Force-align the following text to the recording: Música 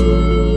Música 0.00 0.47